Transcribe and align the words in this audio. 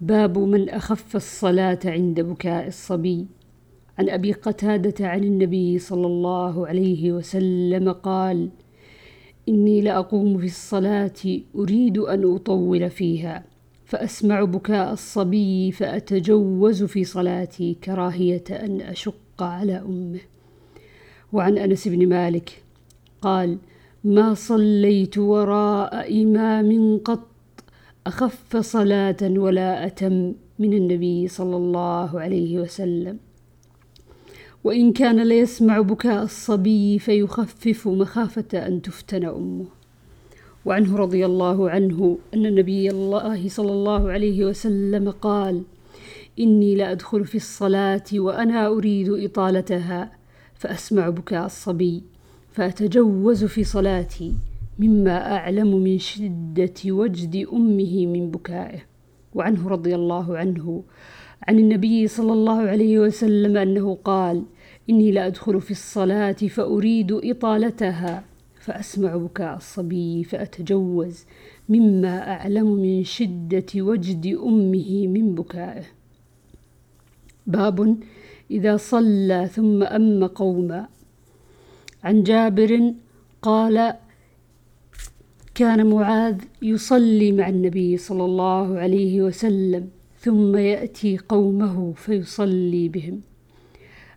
باب 0.00 0.38
من 0.38 0.68
أخف 0.68 1.16
الصلاة 1.16 1.78
عند 1.84 2.20
بكاء 2.20 2.66
الصبي. 2.66 3.26
عن 3.98 4.08
أبي 4.08 4.32
قتادة 4.32 5.08
عن 5.08 5.24
النبي 5.24 5.78
صلى 5.78 6.06
الله 6.06 6.66
عليه 6.66 7.12
وسلم 7.12 7.92
قال 7.92 8.50
إني 9.48 9.80
لأقوم 9.80 10.38
في 10.38 10.46
الصلاة 10.46 11.40
أريد 11.56 11.98
أن 11.98 12.34
أطول 12.34 12.90
فيها 12.90 13.44
فأسمع 13.84 14.44
بكاء 14.44 14.92
الصبي 14.92 15.72
فأتجوز 15.72 16.82
في 16.84 17.04
صلاتي 17.04 17.74
كراهية 17.84 18.44
أن 18.50 18.80
أشق 18.80 19.42
على 19.42 19.76
أمه. 19.76 20.20
وعن 21.32 21.58
أنس 21.58 21.88
بن 21.88 22.08
مالك 22.08 22.62
قال 23.22 23.58
ما 24.04 24.34
صليت 24.34 25.18
وراء 25.18 26.22
إمام 26.22 26.98
قط 26.98 27.29
أخف 28.06 28.56
صلاة 28.56 29.16
ولا 29.22 29.86
أتم 29.86 30.32
من 30.58 30.72
النبي 30.72 31.28
صلى 31.28 31.56
الله 31.56 32.20
عليه 32.20 32.58
وسلم. 32.58 33.18
وإن 34.64 34.92
كان 34.92 35.22
ليسمع 35.22 35.80
بكاء 35.80 36.22
الصبي 36.22 36.98
فيخفف 36.98 37.88
مخافة 37.88 38.66
أن 38.66 38.82
تفتن 38.82 39.24
أمه. 39.24 39.64
وعنه 40.64 40.96
رضي 40.96 41.26
الله 41.26 41.70
عنه 41.70 42.18
أن 42.34 42.54
نبي 42.54 42.90
الله 42.90 43.48
صلى 43.48 43.72
الله 43.72 44.10
عليه 44.10 44.44
وسلم 44.44 45.10
قال 45.10 45.62
إني 46.38 46.74
لأدخل 46.74 47.24
في 47.24 47.34
الصلاة 47.34 48.04
وأنا 48.14 48.66
أريد 48.66 49.08
إطالتها 49.08 50.12
فأسمع 50.54 51.08
بكاء 51.08 51.46
الصبي 51.46 52.02
فأتجوز 52.52 53.44
في 53.44 53.64
صلاتي. 53.64 54.34
مما 54.78 55.36
أعلم 55.36 55.76
من 55.76 55.98
شدة 55.98 56.74
وجد 56.86 57.46
أمه 57.52 58.06
من 58.06 58.30
بكائه 58.30 58.80
وعنه 59.34 59.68
رضي 59.68 59.94
الله 59.94 60.38
عنه 60.38 60.82
عن 61.48 61.58
النبي 61.58 62.08
صلى 62.08 62.32
الله 62.32 62.60
عليه 62.60 62.98
وسلم 62.98 63.56
أنه 63.56 63.94
قال 64.04 64.42
إني 64.90 65.12
لأدخل 65.12 65.60
في 65.60 65.70
الصلاة 65.70 66.32
فأريد 66.32 67.12
إطالتها 67.12 68.24
فأسمع 68.60 69.16
بكاء 69.16 69.56
الصبي 69.56 70.24
فأتجوز 70.24 71.24
مما 71.68 72.32
أعلم 72.32 72.72
من 72.74 73.04
شدة 73.04 73.66
وجد 73.76 74.26
أمه 74.26 75.06
من 75.06 75.34
بكائه. 75.34 75.84
باب 77.46 77.96
إذا 78.50 78.76
صلى 78.76 79.48
ثم 79.52 79.82
أم 79.82 80.24
قوما. 80.24 80.88
عن 82.04 82.22
جابر 82.22 82.94
قال 83.42 83.94
كان 85.60 85.86
معاذ 85.86 86.36
يصلي 86.62 87.32
مع 87.32 87.48
النبي 87.48 87.96
صلى 87.96 88.24
الله 88.24 88.78
عليه 88.78 89.22
وسلم 89.22 89.88
ثم 90.18 90.56
يأتي 90.56 91.18
قومه 91.28 91.92
فيصلي 91.92 92.88
بهم. 92.88 93.20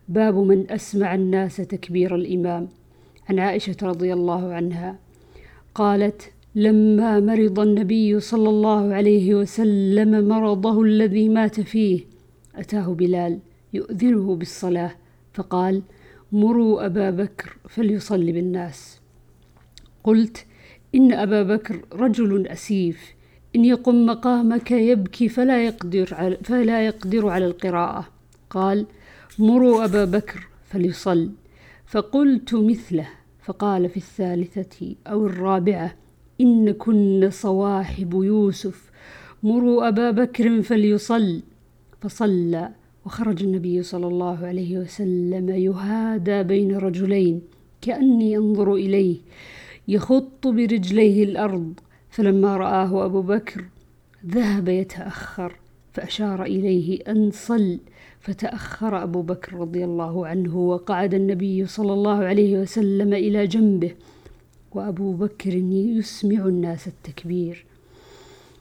باب 0.07 0.35
من 0.37 0.71
أسمع 0.71 1.15
الناس 1.15 1.55
تكبير 1.57 2.15
الإمام. 2.15 2.67
عن 3.29 3.39
عائشة 3.39 3.75
رضي 3.81 4.13
الله 4.13 4.53
عنها 4.53 4.99
قالت 5.75 6.31
لما 6.55 7.19
مرض 7.19 7.59
النبي 7.59 8.19
صلى 8.19 8.49
الله 8.49 8.93
عليه 8.93 9.35
وسلم 9.35 10.27
مرضه 10.27 10.81
الذي 10.81 11.29
مات 11.29 11.59
فيه 11.59 12.01
أتاه 12.55 12.93
بلال 12.93 13.39
يؤذنه 13.73 14.35
بالصلاة 14.35 14.91
فقال 15.33 15.81
مروا 16.31 16.85
أبا 16.85 17.09
بكر 17.09 17.57
فليصلي 17.69 18.31
بالناس 18.31 18.99
قلت 20.03 20.45
إن 20.95 21.13
أبا 21.13 21.43
بكر 21.43 21.85
رجل 21.93 22.47
أسيف. 22.47 23.13
إن 23.55 23.65
يقم 23.65 24.05
مقامك 24.05 24.71
يبكي 24.71 25.29
فلا 25.29 25.65
يقدر 25.65 26.09
على, 26.11 26.37
فلا 26.43 26.85
يقدر 26.85 27.27
على 27.27 27.45
القراءة. 27.45 28.07
قال 28.49 28.85
مروا 29.39 29.85
أبا 29.85 30.05
بكر 30.05 30.47
فليصل. 30.65 31.31
فقلت 31.85 32.55
مثله. 32.55 33.07
فقال 33.43 33.89
في 33.89 33.97
الثالثة 33.97 34.95
أو 35.07 35.25
الرابعة 35.25 35.95
إن 36.41 36.71
كن 36.71 37.29
صواحب 37.31 38.13
يوسف. 38.13 38.91
مروا 39.43 39.87
أبا 39.87 40.11
بكر 40.11 40.61
فليصل. 40.61 41.41
فصلى. 42.01 42.69
وخرج 43.05 43.43
النبي 43.43 43.83
صلى 43.83 44.07
الله 44.07 44.45
عليه 44.45 44.77
وسلم 44.77 45.49
يهادى 45.49 46.43
بين 46.43 46.77
رجلين 46.77 47.41
كأني 47.81 48.37
أنظر 48.37 48.73
إليه. 48.73 49.17
يخط 49.87 50.47
برجليه 50.47 51.23
الأرض 51.23 51.73
فلما 52.09 52.57
رآه 52.57 53.05
أبو 53.05 53.21
بكر 53.21 53.65
ذهب 54.25 54.69
يتأخر 54.69 55.55
فأشار 55.93 56.43
إليه 56.43 56.99
أن 57.07 57.31
صل 57.31 57.79
فتأخر 58.19 59.03
أبو 59.03 59.21
بكر 59.21 59.53
رضي 59.53 59.85
الله 59.85 60.27
عنه 60.27 60.57
وقعد 60.57 61.13
النبي 61.13 61.65
صلى 61.65 61.93
الله 61.93 62.17
عليه 62.23 62.61
وسلم 62.61 63.13
إلى 63.13 63.47
جنبه 63.47 63.91
وأبو 64.71 65.13
بكر 65.13 65.53
يسمع 65.53 66.45
الناس 66.45 66.87
التكبير. 66.87 67.65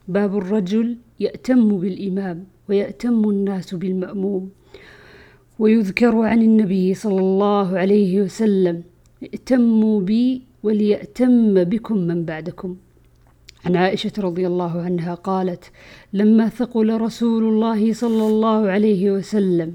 باب 0.08 0.36
الرجل 0.36 0.96
يأتم 1.20 1.78
بالإمام 1.78 2.44
ويأتم 2.68 3.30
الناس 3.30 3.74
بالمأموم 3.74 4.50
ويذكر 5.58 6.16
عن 6.16 6.42
النبي 6.42 6.94
صلى 6.94 7.20
الله 7.20 7.78
عليه 7.78 8.22
وسلم 8.22 8.82
ائتموا 9.22 10.00
بي 10.00 10.42
وليأتم 10.62 11.64
بكم 11.64 11.96
من 11.96 12.24
بعدكم. 12.24 12.76
عن 13.64 13.76
عائشة 13.76 14.12
رضي 14.18 14.46
الله 14.46 14.82
عنها 14.82 15.14
قالت 15.14 15.70
لما 16.12 16.48
ثقل 16.48 17.00
رسول 17.00 17.44
الله 17.44 17.92
صلى 17.92 18.26
الله 18.26 18.70
عليه 18.70 19.10
وسلم 19.10 19.74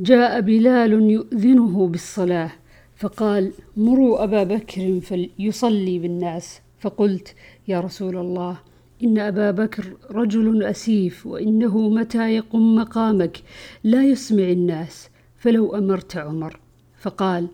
جاء 0.00 0.40
بلال 0.40 1.10
يؤذنه 1.10 1.86
بالصلاة 1.86 2.50
فقال 2.96 3.52
مروا 3.76 4.24
أبا 4.24 4.42
بكر 4.44 5.00
فليصلي 5.00 5.98
بالناس. 5.98 6.60
فقلت 6.80 7.34
يا 7.68 7.80
رسول 7.80 8.16
الله 8.16 8.58
إن 9.04 9.18
أبا 9.18 9.50
بكر 9.50 9.92
رجل 10.10 10.62
أسيف 10.62 11.26
وإنه 11.26 11.88
متى 11.88 12.34
يقم 12.34 12.74
مقامك؟ 12.74 13.36
لا 13.84 14.04
يسمع 14.04 14.42
الناس 14.42 15.08
فلو 15.36 15.76
أمرت 15.76 16.16
عمر. 16.16 16.60
فقال 16.98 17.48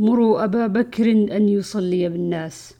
مروا 0.00 0.44
أبا 0.44 0.66
بكر 0.66 1.10
أن 1.10 1.48
يصلي 1.48 2.08
بالناس. 2.08 2.74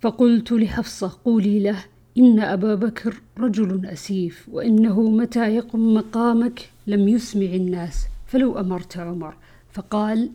فقلت 0.00 0.52
لحفصة 0.52 1.18
قولي 1.24 1.60
له 1.60 1.84
إن 2.18 2.40
أبا 2.40 2.74
بكر 2.74 3.14
رجل 3.38 3.86
أسيف 3.86 4.48
وإنه 4.52 5.10
متى 5.10 5.54
يقم 5.56 5.94
مقامك 5.94 6.70
لم 6.86 7.08
يسمع 7.08 7.46
الناس 7.46 7.94
فلو 8.26 8.58
أمرت 8.60 8.98
عمر. 8.98 9.34
فقال 9.72 10.30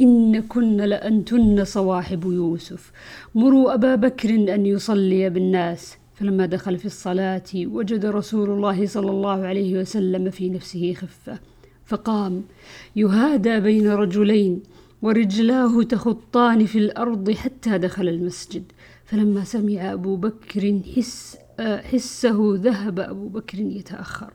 إن 0.00 0.42
كن 0.42 0.76
لأنتن 0.76 1.64
صواحب 1.64 2.24
يوسف. 2.24 2.92
مروا 3.34 3.74
أبا 3.74 3.94
بكر 3.94 4.34
أن 4.34 4.66
يصلي 4.66 5.30
بالناس. 5.30 5.96
فلما 6.14 6.46
دخل 6.46 6.78
في 6.78 6.86
الصلاة 6.86 7.50
وجد 7.56 8.06
رسول 8.06 8.50
الله 8.50 8.86
صلى 8.86 9.10
الله 9.10 9.44
عليه 9.44 9.78
وسلم 9.78 10.30
في 10.30 10.48
نفسه 10.48 10.92
خفة. 10.92 11.38
فقام 11.84 12.42
يهادى 12.96 13.60
بين 13.60 13.88
رجلين. 13.88 14.62
ورجلاه 15.02 15.82
تخطان 15.82 16.66
في 16.66 16.78
الأرض 16.78 17.30
حتى 17.30 17.78
دخل 17.78 18.08
المسجد. 18.08 18.64
فلما 19.04 19.44
سمع 19.44 19.92
أبو 19.92 20.16
بكر 20.16 20.80
حس 20.96 21.36
حسه 21.60 22.58
ذهب 22.62 23.00
أبو 23.00 23.28
بكر 23.28 23.58
يتأخر. 23.58 24.32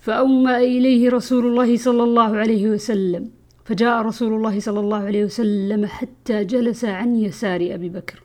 فأومأ 0.00 0.58
إليه 0.58 1.10
رسول 1.10 1.46
الله 1.46 1.76
صلى 1.76 2.02
الله 2.02 2.36
عليه 2.36 2.70
وسلم. 2.70 3.30
فجاء 3.64 4.02
رسول 4.02 4.32
الله 4.32 4.60
صلى 4.60 4.80
الله 4.80 4.96
عليه 4.96 5.24
وسلم 5.24 5.86
حتى 5.86 6.44
جلس 6.44 6.84
عن 6.84 7.16
يسار 7.16 7.74
أبي 7.74 7.88
بكر. 7.88 8.22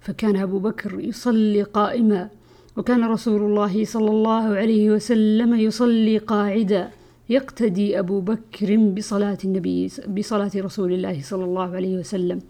فكان 0.00 0.36
أبو 0.36 0.58
بكر 0.58 1.00
يصلي 1.00 1.62
قائما. 1.62 2.28
وكان 2.76 3.04
رسول 3.04 3.42
الله 3.42 3.84
صلى 3.84 4.10
الله 4.10 4.44
عليه 4.56 4.90
وسلم 4.90 5.54
يصلي 5.54 6.18
قاعدا. 6.18 6.90
يقتدي 7.28 7.98
أبو 7.98 8.20
بكر 8.20 8.76
بصلاة 8.76 9.38
النبي 9.44 9.90
بصلاة 10.08 10.50
رسول 10.56 10.92
الله 10.92 11.22
صلى 11.22 11.44
الله 11.44 11.76
عليه 11.76 11.98
وسلم. 11.98 12.40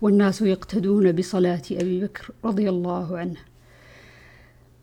والناس 0.00 0.42
يقتدون 0.42 1.12
بصلاة 1.12 1.62
أبي 1.72 2.00
بكر 2.04 2.30
رضي 2.44 2.68
الله 2.68 3.18
عنه. 3.18 3.36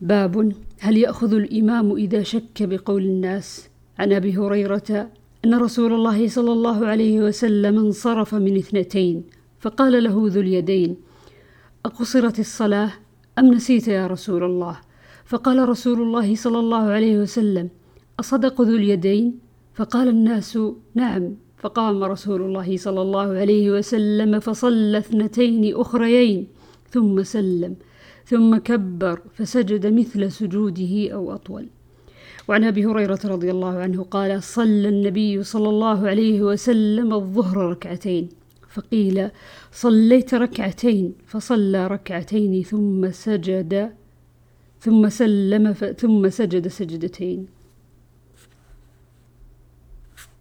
باب 0.01 0.53
هل 0.79 0.97
يأخذ 0.97 1.33
الإمام 1.33 1.95
إذا 1.95 2.23
شك 2.23 2.63
بقول 2.63 3.03
الناس؟ 3.03 3.69
عن 3.99 4.13
أبي 4.13 4.37
هريرة 4.37 5.09
أن 5.45 5.55
رسول 5.55 5.93
الله 5.93 6.27
صلى 6.27 6.51
الله 6.51 6.87
عليه 6.87 7.19
وسلم 7.21 7.79
انصرف 7.79 8.35
من 8.35 8.57
اثنتين 8.57 9.23
فقال 9.59 10.03
له 10.03 10.27
ذو 10.27 10.41
اليدين 10.41 10.95
أقصرت 11.85 12.39
الصلاة 12.39 12.91
أم 13.39 13.53
نسيت 13.53 13.87
يا 13.87 14.07
رسول 14.07 14.43
الله؟ 14.43 14.79
فقال 15.25 15.69
رسول 15.69 16.01
الله 16.01 16.35
صلى 16.35 16.59
الله 16.59 16.83
عليه 16.83 17.17
وسلم 17.17 17.69
أصدق 18.19 18.61
ذو 18.61 18.75
اليدين؟ 18.75 19.39
فقال 19.73 20.07
الناس 20.07 20.59
نعم. 20.95 21.35
فقام 21.57 22.03
رسول 22.03 22.41
الله 22.41 22.77
صلى 22.77 23.01
الله 23.01 23.27
عليه 23.41 23.71
وسلم 23.71 24.39
فصلى 24.39 24.97
اثنتين 24.97 25.75
أخريين 25.75 26.47
ثم 26.89 27.23
سلم 27.23 27.75
ثم 28.25 28.57
كبر 28.57 29.21
فسجد 29.33 29.87
مثل 29.87 30.31
سجوده 30.31 31.09
أو 31.13 31.33
أطول. 31.33 31.67
وعن 32.47 32.63
أبي 32.63 32.85
هريرة 32.85 33.19
رضي 33.25 33.51
الله 33.51 33.77
عنه 33.77 34.03
قال 34.03 34.43
صلى 34.43 34.89
النبي 34.89 35.43
صلى 35.43 35.69
الله 35.69 36.07
عليه 36.07 36.41
وسلم 36.41 37.13
الظهر 37.13 37.57
ركعتين. 37.57 38.29
فقيل 38.69 39.29
صليت 39.71 40.33
ركعتين. 40.33 41.13
فصلى 41.27 41.87
ركعتين 41.87 42.63
ثم 42.63 43.11
سجد 43.11 43.91
ثم 44.79 45.09
سلم 45.09 45.73
ثم 45.73 46.29
سجد 46.29 46.67
سجدتين. 46.67 47.54